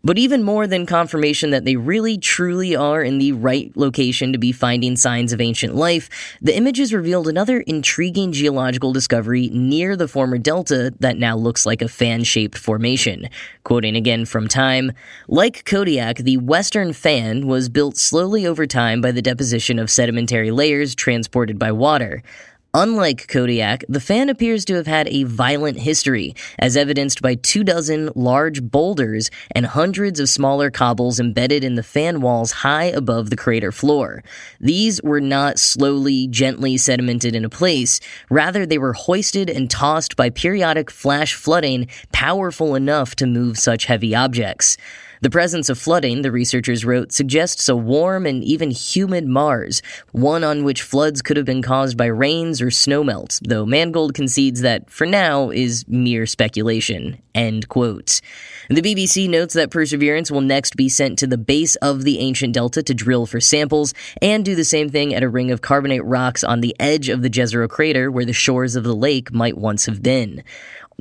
But 0.03 0.17
even 0.17 0.41
more 0.41 0.65
than 0.65 0.87
confirmation 0.87 1.51
that 1.51 1.63
they 1.63 1.75
really 1.75 2.17
truly 2.17 2.75
are 2.75 3.03
in 3.03 3.19
the 3.19 3.33
right 3.33 3.71
location 3.75 4.33
to 4.33 4.39
be 4.39 4.51
finding 4.51 4.95
signs 4.95 5.31
of 5.31 5.39
ancient 5.39 5.75
life, 5.75 6.09
the 6.41 6.55
images 6.55 6.91
revealed 6.91 7.27
another 7.27 7.59
intriguing 7.61 8.31
geological 8.31 8.93
discovery 8.93 9.49
near 9.49 9.95
the 9.95 10.07
former 10.07 10.39
delta 10.39 10.91
that 10.99 11.19
now 11.19 11.37
looks 11.37 11.67
like 11.67 11.83
a 11.83 11.87
fan 11.87 12.23
shaped 12.23 12.57
formation. 12.57 13.29
Quoting 13.63 13.95
again 13.95 14.25
from 14.25 14.47
Time 14.47 14.91
Like 15.27 15.65
Kodiak, 15.65 16.17
the 16.17 16.37
western 16.37 16.93
fan 16.93 17.45
was 17.45 17.69
built 17.69 17.95
slowly 17.95 18.47
over 18.47 18.65
time 18.65 19.01
by 19.01 19.11
the 19.11 19.21
deposition 19.21 19.77
of 19.77 19.91
sedimentary 19.91 20.49
layers 20.49 20.95
transported 20.95 21.59
by 21.59 21.71
water. 21.71 22.23
Unlike 22.73 23.27
Kodiak, 23.27 23.83
the 23.89 23.99
fan 23.99 24.29
appears 24.29 24.63
to 24.63 24.75
have 24.75 24.87
had 24.87 25.09
a 25.09 25.23
violent 25.23 25.77
history, 25.77 26.33
as 26.57 26.77
evidenced 26.77 27.21
by 27.21 27.35
two 27.35 27.65
dozen 27.65 28.09
large 28.15 28.63
boulders 28.63 29.29
and 29.53 29.65
hundreds 29.65 30.21
of 30.21 30.29
smaller 30.29 30.71
cobbles 30.71 31.19
embedded 31.19 31.65
in 31.65 31.75
the 31.75 31.83
fan 31.83 32.21
walls 32.21 32.53
high 32.53 32.85
above 32.85 33.29
the 33.29 33.35
crater 33.35 33.73
floor. 33.73 34.23
These 34.61 35.01
were 35.03 35.19
not 35.19 35.59
slowly, 35.59 36.29
gently 36.29 36.75
sedimented 36.75 37.33
into 37.33 37.49
place, 37.49 37.99
rather, 38.29 38.65
they 38.65 38.77
were 38.77 38.93
hoisted 38.93 39.49
and 39.49 39.69
tossed 39.69 40.15
by 40.15 40.29
periodic 40.29 40.89
flash 40.89 41.33
flooding 41.33 41.89
powerful 42.13 42.75
enough 42.75 43.17
to 43.17 43.27
move 43.27 43.59
such 43.59 43.83
heavy 43.83 44.15
objects. 44.15 44.77
The 45.21 45.29
presence 45.29 45.69
of 45.69 45.77
flooding, 45.77 46.23
the 46.23 46.31
researchers 46.31 46.83
wrote, 46.83 47.11
suggests 47.11 47.69
a 47.69 47.75
warm 47.75 48.25
and 48.25 48.43
even 48.43 48.71
humid 48.71 49.27
Mars, 49.27 49.83
one 50.13 50.43
on 50.43 50.63
which 50.63 50.81
floods 50.81 51.21
could 51.21 51.37
have 51.37 51.45
been 51.45 51.61
caused 51.61 51.95
by 51.95 52.07
rains 52.07 52.59
or 52.59 52.71
snowmelt, 52.71 53.39
though 53.47 53.63
Mangold 53.63 54.15
concedes 54.15 54.61
that, 54.61 54.89
for 54.89 55.05
now, 55.05 55.51
is 55.51 55.87
mere 55.87 56.25
speculation. 56.25 57.21
End 57.35 57.69
quote. 57.69 58.19
The 58.69 58.81
BBC 58.81 59.29
notes 59.29 59.53
that 59.53 59.69
Perseverance 59.69 60.31
will 60.31 60.41
next 60.41 60.75
be 60.75 60.89
sent 60.89 61.19
to 61.19 61.27
the 61.27 61.37
base 61.37 61.75
of 61.77 62.03
the 62.03 62.17
ancient 62.19 62.55
delta 62.55 62.81
to 62.81 62.93
drill 62.93 63.27
for 63.27 63.39
samples 63.39 63.93
and 64.23 64.43
do 64.43 64.55
the 64.55 64.65
same 64.65 64.89
thing 64.89 65.13
at 65.13 65.23
a 65.23 65.29
ring 65.29 65.51
of 65.51 65.61
carbonate 65.61 66.03
rocks 66.03 66.43
on 66.43 66.61
the 66.61 66.75
edge 66.79 67.09
of 67.09 67.21
the 67.21 67.29
Jezero 67.29 67.69
crater 67.69 68.09
where 68.09 68.25
the 68.25 68.33
shores 68.33 68.75
of 68.75 68.83
the 68.83 68.95
lake 68.95 69.31
might 69.31 69.57
once 69.57 69.85
have 69.85 70.01
been. 70.01 70.43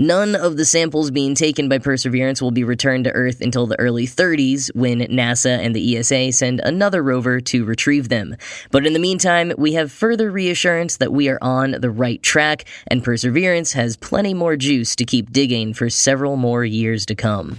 None 0.00 0.34
of 0.34 0.56
the 0.56 0.64
samples 0.64 1.10
being 1.10 1.34
taken 1.34 1.68
by 1.68 1.76
Perseverance 1.76 2.40
will 2.40 2.52
be 2.52 2.64
returned 2.64 3.04
to 3.04 3.12
Earth 3.12 3.42
until 3.42 3.66
the 3.66 3.78
early 3.78 4.06
30s 4.06 4.74
when 4.74 5.00
NASA 5.00 5.58
and 5.58 5.76
the 5.76 5.98
ESA 5.98 6.32
send 6.32 6.60
another 6.60 7.02
rover 7.02 7.38
to 7.38 7.66
retrieve 7.66 8.08
them. 8.08 8.34
But 8.70 8.86
in 8.86 8.94
the 8.94 8.98
meantime, 8.98 9.52
we 9.58 9.74
have 9.74 9.92
further 9.92 10.30
reassurance 10.30 10.96
that 10.96 11.12
we 11.12 11.28
are 11.28 11.38
on 11.42 11.72
the 11.72 11.90
right 11.90 12.22
track 12.22 12.64
and 12.86 13.04
Perseverance 13.04 13.74
has 13.74 13.98
plenty 13.98 14.32
more 14.32 14.56
juice 14.56 14.96
to 14.96 15.04
keep 15.04 15.32
digging 15.32 15.74
for 15.74 15.90
several 15.90 16.36
more 16.36 16.64
years 16.64 17.04
to 17.04 17.14
come. 17.14 17.58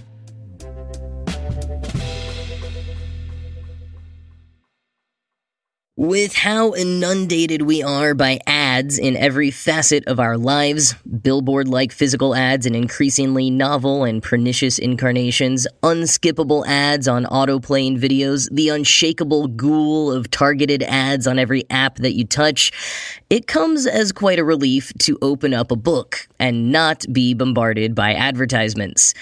With 6.02 6.34
how 6.34 6.74
inundated 6.74 7.62
we 7.62 7.80
are 7.80 8.12
by 8.12 8.40
ads 8.44 8.98
in 8.98 9.16
every 9.16 9.52
facet 9.52 10.02
of 10.08 10.18
our 10.18 10.36
lives, 10.36 10.94
billboard 11.04 11.68
like 11.68 11.92
physical 11.92 12.34
ads 12.34 12.66
in 12.66 12.74
increasingly 12.74 13.50
novel 13.50 14.02
and 14.02 14.20
pernicious 14.20 14.80
incarnations, 14.80 15.64
unskippable 15.84 16.66
ads 16.66 17.06
on 17.06 17.24
autoplaying 17.26 18.00
videos, 18.00 18.48
the 18.50 18.68
unshakable 18.68 19.46
ghoul 19.46 20.10
of 20.10 20.28
targeted 20.28 20.82
ads 20.82 21.28
on 21.28 21.38
every 21.38 21.62
app 21.70 21.98
that 21.98 22.14
you 22.14 22.24
touch, 22.24 22.72
it 23.30 23.46
comes 23.46 23.86
as 23.86 24.10
quite 24.10 24.40
a 24.40 24.44
relief 24.44 24.92
to 24.98 25.16
open 25.22 25.54
up 25.54 25.70
a 25.70 25.76
book 25.76 26.26
and 26.40 26.72
not 26.72 27.04
be 27.12 27.32
bombarded 27.32 27.94
by 27.94 28.12
advertisements. 28.12 29.14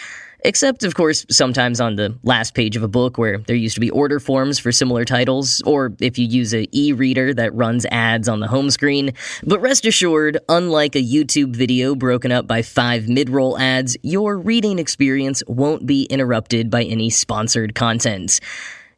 Except, 0.43 0.85
of 0.85 0.95
course, 0.95 1.27
sometimes 1.31 1.81
on 1.81 1.97
the 1.97 2.17
last 2.23 2.55
page 2.55 2.77
of 2.77 2.83
a 2.83 2.89
book 2.89 3.19
where 3.19 3.39
there 3.39 3.57
used 3.57 3.75
to 3.75 3.81
be 3.81 3.91
order 3.91 4.19
forms 4.19 4.59
for 4.59 4.73
similar 4.73 5.05
titles, 5.05 5.61
or 5.67 5.93
if 6.01 6.19
you 6.19 6.27
use 6.27 6.55
a 6.55 6.67
e-reader 6.73 7.35
that 7.35 7.55
runs 7.55 7.85
ads 7.91 8.29
on 8.29 8.41
the 8.41 8.49
home 8.49 8.71
screen. 8.71 9.13
But 9.45 9.61
rest 9.61 9.85
assured, 9.85 10.39
unlike 10.49 10.97
a 10.97 11.03
YouTube 11.03 11.55
video 11.55 11.95
broken 11.95 12.33
up 12.33 12.47
by 12.47 12.63
five 12.63 13.09
mid-roll 13.09 13.59
ads, 13.59 13.97
your 14.03 14.39
reading 14.39 14.79
experience 14.79 15.43
won't 15.47 15.87
be 15.87 16.05
interrupted 16.05 16.71
by 16.71 16.85
any 16.85 17.11
sponsored 17.11 17.75
content. 17.75 18.41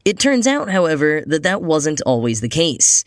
It 0.05 0.19
turns 0.19 0.47
out, 0.47 0.71
however, 0.71 1.23
that 1.27 1.43
that 1.45 1.63
wasn't 1.63 2.01
always 2.03 2.41
the 2.41 2.49
case. 2.49 3.05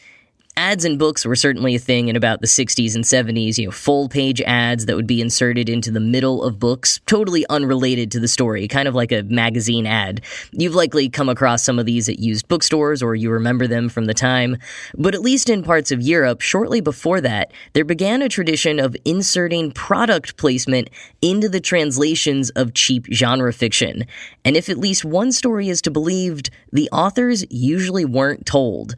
Ads 0.57 0.85
in 0.85 0.97
books 0.97 1.25
were 1.25 1.35
certainly 1.35 1.75
a 1.75 1.79
thing 1.79 2.07
in 2.07 2.15
about 2.15 2.39
the 2.39 2.47
60s 2.47 2.95
and 2.95 3.03
70s, 3.03 3.57
you 3.57 3.65
know, 3.65 3.71
full 3.71 4.07
page 4.07 4.39
ads 4.43 4.85
that 4.85 4.95
would 4.95 5.05
be 5.05 5.19
inserted 5.19 5.67
into 5.67 5.91
the 5.91 5.99
middle 5.99 6.41
of 6.43 6.59
books, 6.59 7.01
totally 7.07 7.45
unrelated 7.49 8.09
to 8.11 8.21
the 8.21 8.27
story, 8.29 8.65
kind 8.69 8.87
of 8.87 8.95
like 8.95 9.11
a 9.11 9.23
magazine 9.23 9.85
ad. 9.85 10.21
You've 10.53 10.73
likely 10.73 11.09
come 11.09 11.27
across 11.27 11.61
some 11.61 11.77
of 11.77 11.85
these 11.85 12.07
at 12.07 12.19
used 12.19 12.47
bookstores 12.47 13.03
or 13.03 13.15
you 13.15 13.31
remember 13.31 13.67
them 13.67 13.89
from 13.89 14.05
the 14.05 14.13
time. 14.13 14.55
But 14.97 15.13
at 15.13 15.19
least 15.19 15.49
in 15.49 15.61
parts 15.61 15.91
of 15.91 16.01
Europe, 16.01 16.39
shortly 16.39 16.79
before 16.79 17.19
that, 17.19 17.51
there 17.73 17.83
began 17.83 18.21
a 18.21 18.29
tradition 18.29 18.79
of 18.79 18.95
inserting 19.03 19.73
product 19.73 20.37
placement 20.37 20.89
into 21.21 21.49
the 21.49 21.59
translations 21.59 22.49
of 22.51 22.73
cheap 22.73 23.07
genre 23.11 23.51
fiction. 23.51 24.05
And 24.45 24.55
if 24.55 24.69
at 24.69 24.77
least 24.77 25.03
one 25.03 25.33
story 25.33 25.67
is 25.67 25.81
to 25.81 25.91
be 25.91 25.95
believed, 25.95 26.49
the 26.71 26.89
authors 26.93 27.43
usually 27.49 28.05
weren't 28.05 28.45
told. 28.45 28.95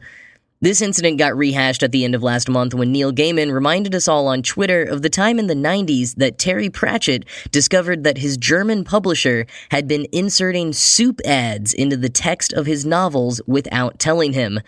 This 0.60 0.82
incident 0.82 1.18
got 1.18 1.36
rehashed 1.36 1.84
at 1.84 1.92
the 1.92 2.04
end 2.04 2.16
of 2.16 2.22
last 2.24 2.48
month 2.48 2.74
when 2.74 2.90
Neil 2.90 3.12
Gaiman 3.12 3.52
reminded 3.52 3.94
us 3.94 4.08
all 4.08 4.26
on 4.26 4.42
Twitter 4.42 4.82
of 4.82 5.02
the 5.02 5.08
time 5.08 5.38
in 5.38 5.46
the 5.46 5.54
90s 5.54 6.16
that 6.16 6.36
Terry 6.36 6.68
Pratchett 6.68 7.24
discovered 7.52 8.02
that 8.02 8.18
his 8.18 8.36
German 8.36 8.82
publisher 8.82 9.46
had 9.70 9.86
been 9.86 10.08
inserting 10.10 10.72
soup 10.72 11.20
ads 11.24 11.72
into 11.72 11.96
the 11.96 12.08
text 12.08 12.52
of 12.52 12.66
his 12.66 12.84
novels 12.84 13.40
without 13.46 14.00
telling 14.00 14.32
him, 14.32 14.58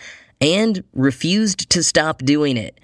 and 0.41 0.85
refused 0.95 1.69
to 1.71 1.83
stop 1.83 2.19
doing 2.19 2.57
it. 2.57 2.79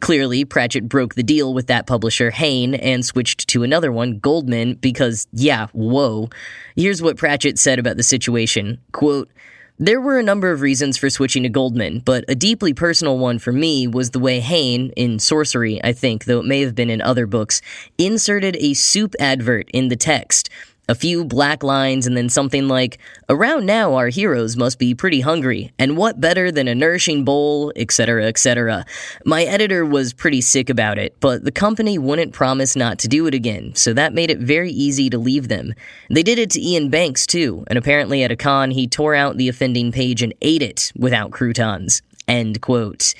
Clearly, 0.00 0.44
Pratchett 0.44 0.86
broke 0.86 1.14
the 1.14 1.22
deal 1.22 1.54
with 1.54 1.68
that 1.68 1.86
publisher, 1.86 2.30
Heyne, 2.30 2.74
and 2.74 3.06
switched 3.06 3.48
to 3.48 3.62
another 3.62 3.90
one, 3.90 4.18
Goldmann, 4.18 4.74
because, 4.74 5.26
yeah, 5.32 5.68
whoa. 5.72 6.28
Here's 6.76 7.00
what 7.00 7.16
Pratchett 7.16 7.58
said 7.58 7.78
about 7.78 7.96
the 7.96 8.02
situation. 8.02 8.82
Quote, 8.92 9.30
there 9.78 10.00
were 10.00 10.18
a 10.18 10.22
number 10.22 10.52
of 10.52 10.60
reasons 10.60 10.96
for 10.96 11.10
switching 11.10 11.42
to 11.42 11.48
Goldmann, 11.48 11.98
but 11.98 12.24
a 12.28 12.36
deeply 12.36 12.72
personal 12.72 13.18
one 13.18 13.40
for 13.40 13.50
me 13.50 13.88
was 13.88 14.10
the 14.10 14.20
way 14.20 14.38
Heyne, 14.38 14.90
in 14.96 15.16
Sourcery, 15.16 15.80
I 15.82 15.92
think, 15.92 16.26
though 16.26 16.38
it 16.38 16.46
may 16.46 16.60
have 16.60 16.76
been 16.76 16.90
in 16.90 17.02
other 17.02 17.26
books, 17.26 17.60
inserted 17.98 18.56
a 18.60 18.74
soup 18.74 19.16
advert 19.18 19.68
in 19.72 19.88
the 19.88 19.96
text 19.96 20.48
a 20.88 20.94
few 20.94 21.24
black 21.24 21.62
lines, 21.62 22.06
and 22.06 22.16
then 22.16 22.28
something 22.28 22.68
like, 22.68 22.98
Around 23.28 23.66
now, 23.66 23.94
our 23.94 24.08
heroes 24.08 24.56
must 24.56 24.78
be 24.78 24.94
pretty 24.94 25.20
hungry, 25.20 25.72
and 25.78 25.96
what 25.96 26.20
better 26.20 26.52
than 26.52 26.68
a 26.68 26.74
nourishing 26.74 27.24
bowl, 27.24 27.72
etc., 27.76 28.26
etc. 28.26 28.84
My 29.24 29.44
editor 29.44 29.84
was 29.84 30.12
pretty 30.12 30.40
sick 30.40 30.68
about 30.68 30.98
it, 30.98 31.16
but 31.20 31.44
the 31.44 31.52
company 31.52 31.98
wouldn't 31.98 32.32
promise 32.32 32.76
not 32.76 32.98
to 33.00 33.08
do 33.08 33.26
it 33.26 33.34
again, 33.34 33.74
so 33.74 33.92
that 33.94 34.14
made 34.14 34.30
it 34.30 34.38
very 34.38 34.70
easy 34.70 35.08
to 35.10 35.18
leave 35.18 35.48
them. 35.48 35.74
They 36.10 36.22
did 36.22 36.38
it 36.38 36.50
to 36.50 36.60
Iain 36.60 36.90
Banks, 36.90 37.26
too, 37.26 37.64
and 37.68 37.78
apparently 37.78 38.22
at 38.22 38.32
a 38.32 38.36
con, 38.36 38.70
he 38.70 38.86
tore 38.86 39.14
out 39.14 39.36
the 39.36 39.48
offending 39.48 39.92
page 39.92 40.22
and 40.22 40.34
ate 40.42 40.62
it 40.62 40.92
without 40.96 41.30
croutons. 41.30 42.02
End 42.26 42.60
quote. 42.60 43.14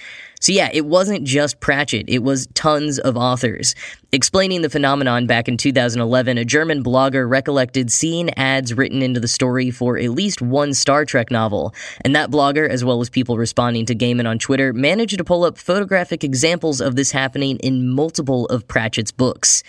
So 0.44 0.52
yeah, 0.52 0.68
it 0.74 0.84
wasn't 0.84 1.24
just 1.24 1.58
Pratchett, 1.60 2.04
it 2.06 2.18
was 2.18 2.48
tons 2.48 2.98
of 2.98 3.16
authors. 3.16 3.74
Explaining 4.12 4.60
the 4.60 4.68
phenomenon 4.68 5.26
back 5.26 5.48
in 5.48 5.56
2011, 5.56 6.36
a 6.36 6.44
German 6.44 6.84
blogger 6.84 7.26
recollected 7.26 7.90
seeing 7.90 8.28
ads 8.38 8.74
written 8.74 9.00
into 9.00 9.20
the 9.20 9.26
story 9.26 9.70
for 9.70 9.96
at 9.98 10.10
least 10.10 10.42
one 10.42 10.74
Star 10.74 11.06
Trek 11.06 11.30
novel, 11.30 11.74
and 12.04 12.14
that 12.14 12.30
blogger, 12.30 12.68
as 12.68 12.84
well 12.84 13.00
as 13.00 13.08
people 13.08 13.38
responding 13.38 13.86
to 13.86 13.94
Gaiman 13.94 14.28
on 14.28 14.38
Twitter, 14.38 14.74
managed 14.74 15.16
to 15.16 15.24
pull 15.24 15.44
up 15.44 15.56
photographic 15.56 16.22
examples 16.22 16.82
of 16.82 16.94
this 16.94 17.10
happening 17.10 17.56
in 17.60 17.88
multiple 17.88 18.44
of 18.48 18.68
Pratchett's 18.68 19.12
books. 19.12 19.62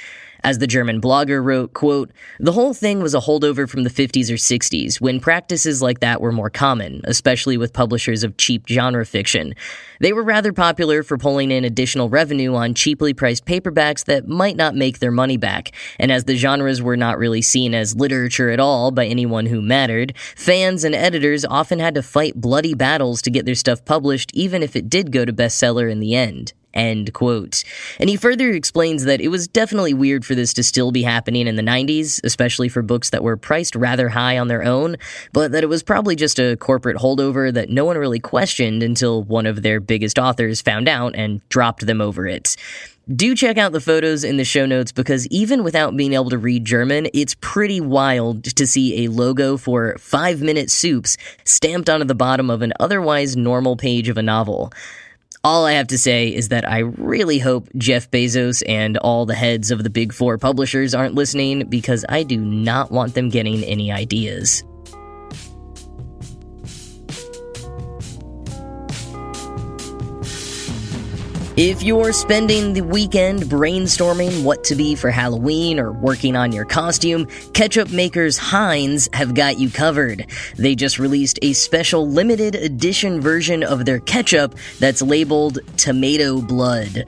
As 0.46 0.60
the 0.60 0.68
German 0.68 1.02
blogger 1.02 1.44
wrote, 1.44 1.74
quote, 1.74 2.12
The 2.40 2.52
whole 2.52 2.76
thing 2.76 3.02
was 3.02 3.16
a 3.16 3.20
holdover 3.20 3.68
from 3.68 3.82
the 3.82 3.90
50s 3.90 4.30
or 4.30 4.36
60s, 4.36 5.02
when 5.02 5.20
practices 5.20 5.82
like 5.82 6.02
that 6.02 6.22
were 6.22 6.32
more 6.32 6.52
common, 6.52 7.02
especially 7.06 7.58
with 7.58 7.74
publishers 7.74 8.24
of 8.24 8.38
cheap 8.38 8.68
genre 8.70 9.08
fiction. 9.08 9.56
They 10.02 10.14
were 10.14 10.22
rather 10.22 10.54
popular 10.54 11.02
for 11.02 11.18
pulling 11.18 11.50
in 11.50 11.66
additional 11.66 12.10
revenue 12.10 12.54
on 12.54 12.76
cheaply 12.76 13.12
priced 13.12 13.48
paperbacks 13.48 14.06
that 14.06 14.28
might 14.28 14.56
not 14.56 14.76
make 14.76 15.00
their 15.00 15.10
money 15.10 15.38
back, 15.38 15.72
and 15.98 16.12
as 16.12 16.26
the 16.26 16.38
genres 16.38 16.80
were 16.80 16.96
not 16.96 17.18
really 17.18 17.42
seen 17.42 17.74
as 17.74 17.96
literature 17.96 18.52
at 18.52 18.60
all 18.60 18.92
by 18.92 19.08
anyone 19.08 19.48
who 19.48 19.64
mattered, 19.64 20.14
fans 20.36 20.84
and 20.84 20.94
editors 20.94 21.44
often 21.44 21.80
had 21.80 21.96
to 21.96 22.04
fight 22.04 22.36
bloody 22.36 22.76
battles 22.76 23.24
to 23.24 23.32
get 23.32 23.48
their 23.48 23.56
stuff 23.56 23.84
published, 23.84 24.30
even 24.36 24.62
if 24.62 24.76
it 24.76 24.92
did 24.92 25.12
go 25.12 25.26
to 25.26 25.34
bestseller 25.34 25.92
in 25.92 26.00
the 26.00 26.14
end. 26.14 26.54
End 26.76 27.14
quote. 27.14 27.64
And 28.00 28.10
he 28.10 28.18
further 28.18 28.52
explains 28.52 29.06
that 29.06 29.22
it 29.22 29.30
was 29.30 29.48
definitely 29.48 29.94
weird 29.94 30.26
for 30.26 30.36
this 30.36 30.54
to 30.56 30.64
still 30.64 30.92
be 30.92 31.04
happening 31.04 31.48
in 31.48 31.56
the 31.56 31.64
90s, 31.64 32.22
especially 32.24 32.70
for 32.70 32.82
books 32.82 33.10
that 33.12 33.24
were 33.24 33.38
priced 33.38 33.76
rather 33.76 34.10
high 34.10 34.38
on 34.38 34.50
their 34.50 34.64
own, 34.64 34.98
but 35.32 35.52
that 35.54 35.64
it 35.64 35.68
was 35.68 35.84
probably 35.84 36.16
just 36.16 36.38
a 36.38 36.58
corporate 36.58 36.98
holdover 36.98 37.54
that 37.54 37.70
no 37.70 37.86
one 37.86 37.98
really 37.98 38.20
questioned 38.20 38.84
until 38.84 39.24
one 39.24 39.46
of 39.46 39.62
their 39.62 39.80
biggest 39.80 40.20
authors 40.20 40.62
found 40.62 40.90
out 40.90 41.16
and 41.16 41.48
dropped 41.50 41.86
them 41.86 42.02
over 42.02 42.28
it. 42.28 42.56
Do 43.14 43.36
check 43.36 43.60
out 43.60 43.72
the 43.72 43.80
photos 43.80 44.24
in 44.24 44.38
the 44.38 44.44
show 44.44 44.66
notes 44.66 44.92
because 44.92 45.28
even 45.28 45.64
without 45.64 45.96
being 45.96 46.14
able 46.14 46.32
to 46.32 46.40
read 46.40 46.66
German, 46.66 47.08
it's 47.14 47.36
pretty 47.40 47.80
wild 47.80 48.44
to 48.46 48.66
see 48.66 49.06
a 49.06 49.12
logo 49.12 49.58
for 49.58 49.96
5 50.00 50.42
Minute 50.42 50.72
Soups 50.72 51.16
stamped 51.44 51.88
onto 51.88 52.06
the 52.06 52.16
bottom 52.16 52.50
of 52.50 52.64
an 52.64 52.74
otherwise 52.80 53.38
normal 53.38 53.78
page 53.78 54.10
of 54.10 54.18
a 54.18 54.24
novel. 54.24 54.74
All 55.46 55.68
I 55.68 55.74
have 55.74 55.90
to 55.90 55.98
say 56.00 56.30
is 56.30 56.50
that 56.50 56.68
I 56.68 56.80
really 56.80 57.38
hope 57.38 57.70
Jeff 57.78 58.10
Bezos 58.10 58.64
and 58.68 58.98
all 58.98 59.28
the 59.28 59.36
heads 59.36 59.70
of 59.70 59.84
the 59.84 59.92
big 59.92 60.12
four 60.12 60.40
publishers 60.40 60.96
aren't 60.96 61.14
listening 61.14 61.70
because 61.70 62.04
I 62.10 62.24
do 62.24 62.40
not 62.40 62.90
want 62.90 63.14
them 63.14 63.30
getting 63.30 63.64
any 63.64 63.92
ideas. 63.92 64.64
If 71.58 71.84
you're 71.84 72.12
spending 72.12 72.74
the 72.74 72.82
weekend 72.82 73.44
brainstorming 73.44 74.44
what 74.44 74.66
to 74.66 74.76
be 74.76 74.94
for 74.94 75.10
Halloween 75.10 75.80
or 75.80 75.94
working 75.94 76.36
on 76.36 76.52
your 76.52 76.66
costume, 76.66 77.28
ketchup 77.54 77.92
makers 77.92 78.38
Heinz 78.38 79.08
have 79.14 79.36
got 79.36 79.58
you 79.58 79.70
covered. 79.70 80.28
They 80.58 80.76
just 80.76 81.00
released 81.00 81.40
a 81.42 81.54
special 81.54 82.10
limited 82.10 82.56
edition 82.56 83.22
version 83.22 83.64
of 83.64 83.86
their 83.86 84.02
ketchup 84.02 84.56
that's 84.80 85.02
labeled 85.02 85.60
Tomato 85.78 86.42
Blood. 86.42 87.06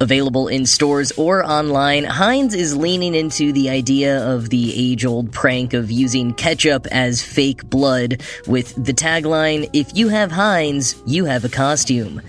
Available 0.00 0.48
in 0.48 0.64
stores 0.64 1.12
or 1.18 1.44
online, 1.44 2.04
Heinz 2.04 2.54
is 2.54 2.74
leaning 2.74 3.14
into 3.14 3.52
the 3.52 3.68
idea 3.68 4.26
of 4.26 4.48
the 4.48 4.72
age 4.74 5.04
old 5.04 5.30
prank 5.30 5.74
of 5.74 5.90
using 5.90 6.32
ketchup 6.32 6.86
as 6.90 7.22
fake 7.22 7.68
blood 7.68 8.22
with 8.46 8.82
the 8.82 8.94
tagline, 8.94 9.68
If 9.74 9.94
you 9.94 10.08
have 10.08 10.32
Heinz, 10.32 10.94
you 11.04 11.26
have 11.26 11.44
a 11.44 11.50
costume. 11.50 12.22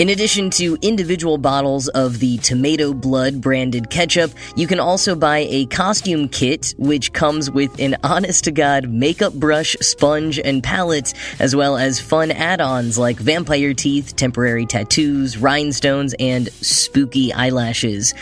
In 0.00 0.08
addition 0.08 0.48
to 0.52 0.78
individual 0.80 1.36
bottles 1.36 1.88
of 1.88 2.20
the 2.20 2.38
Tomato 2.38 2.94
Blood 2.94 3.42
branded 3.42 3.90
ketchup, 3.90 4.30
you 4.56 4.66
can 4.66 4.80
also 4.80 5.14
buy 5.14 5.46
a 5.50 5.66
costume 5.66 6.26
kit, 6.26 6.74
which 6.78 7.12
comes 7.12 7.50
with 7.50 7.78
an 7.78 7.98
honest 8.02 8.44
to 8.44 8.50
God 8.50 8.88
makeup 8.88 9.34
brush, 9.34 9.76
sponge, 9.82 10.38
and 10.38 10.62
palette, 10.62 11.12
as 11.38 11.54
well 11.54 11.76
as 11.76 12.00
fun 12.00 12.30
add 12.30 12.62
ons 12.62 12.96
like 12.96 13.18
vampire 13.18 13.74
teeth, 13.74 14.16
temporary 14.16 14.64
tattoos, 14.64 15.36
rhinestones, 15.36 16.14
and 16.18 16.50
spooky 16.50 17.30
eyelashes. 17.34 18.14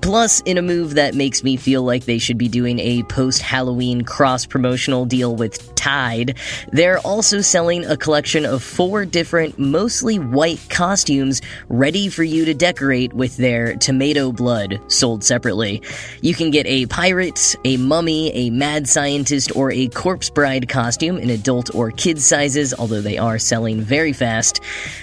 Plus, 0.00 0.40
in 0.46 0.56
a 0.56 0.62
move 0.62 0.94
that 0.94 1.14
makes 1.14 1.42
me 1.44 1.56
feel 1.56 1.82
like 1.82 2.06
they 2.06 2.18
should 2.18 2.38
be 2.38 2.48
doing 2.48 2.78
a 2.78 3.02
post 3.02 3.42
Halloween 3.42 4.02
cross 4.02 4.46
promotional 4.46 5.04
deal 5.04 5.36
with 5.36 5.74
Tide, 5.78 6.36
they're 6.72 6.98
also 6.98 7.40
selling 7.40 7.86
a 7.86 7.96
collection 7.96 8.44
of 8.44 8.64
four 8.64 9.04
different, 9.04 9.60
mostly 9.60 10.18
white 10.18 10.58
costumes 10.68 11.40
ready 11.68 12.08
for 12.08 12.24
you 12.24 12.44
to 12.46 12.52
decorate 12.52 13.12
with 13.12 13.36
their 13.36 13.76
tomato 13.76 14.32
blood 14.32 14.80
sold 14.88 15.22
separately. 15.22 15.80
You 16.20 16.34
can 16.34 16.50
get 16.50 16.66
a 16.66 16.86
pirate, 16.86 17.54
a 17.64 17.76
mummy, 17.76 18.32
a 18.32 18.50
mad 18.50 18.88
scientist, 18.88 19.54
or 19.54 19.70
a 19.70 19.86
corpse 19.88 20.30
bride 20.30 20.68
costume 20.68 21.16
in 21.16 21.30
adult 21.30 21.72
or 21.76 21.92
kid 21.92 22.20
sizes, 22.20 22.74
although 22.74 23.00
they 23.00 23.16
are 23.16 23.38
selling 23.38 23.80
very 23.80 24.12
fast. 24.12 24.60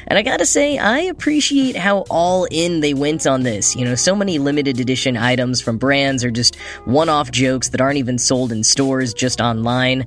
And 0.08 0.20
I 0.20 0.24
gotta 0.24 0.46
say, 0.46 0.78
I 0.78 1.00
appreciate 1.00 1.78
how 1.78 2.00
all 2.10 2.48
in 2.52 2.82
they 2.82 2.94
went 2.94 3.26
on 3.26 3.44
this. 3.44 3.78
You 3.78 3.86
know, 3.86 3.96
so 3.96 4.14
many 4.14 4.40
limited 4.40 4.82
edition 4.82 5.16
items 5.16 5.62
from 5.62 5.78
brands 5.78 6.26
are 6.26 6.32
just 6.32 6.58
one 6.84 7.08
off 7.08 7.32
jokes 7.32 7.70
that 7.70 7.80
aren't 7.80 7.98
even 7.98 8.18
sold 8.18 8.52
in 8.52 8.62
stores, 8.66 9.14
just 9.14 9.40
online. 9.40 10.06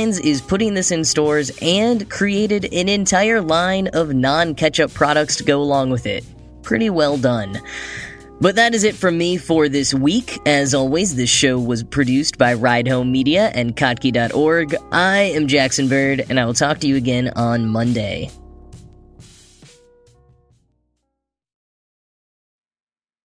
Heinz 0.00 0.18
is 0.20 0.40
putting 0.40 0.72
this 0.72 0.92
in 0.92 1.04
stores 1.04 1.50
and 1.60 2.08
created 2.08 2.72
an 2.72 2.88
entire 2.88 3.42
line 3.42 3.88
of 3.88 4.14
non 4.14 4.54
ketchup 4.54 4.94
products 4.94 5.36
to 5.36 5.44
go 5.44 5.60
along 5.60 5.90
with 5.90 6.06
it. 6.06 6.24
Pretty 6.62 6.88
well 6.88 7.18
done. 7.18 7.60
But 8.40 8.56
that 8.56 8.74
is 8.74 8.82
it 8.82 8.94
from 8.94 9.18
me 9.18 9.36
for 9.36 9.68
this 9.68 9.92
week. 9.92 10.38
As 10.46 10.72
always, 10.72 11.16
this 11.16 11.28
show 11.28 11.58
was 11.58 11.84
produced 11.84 12.38
by 12.38 12.54
Ride 12.54 12.88
Home 12.88 13.12
Media 13.12 13.52
and 13.54 13.76
Kottke.org. 13.76 14.74
I 14.90 15.18
am 15.18 15.46
Jackson 15.46 15.86
Bird, 15.86 16.24
and 16.30 16.40
I 16.40 16.46
will 16.46 16.54
talk 16.54 16.78
to 16.78 16.86
you 16.86 16.96
again 16.96 17.30
on 17.36 17.66
Monday. 17.66 18.30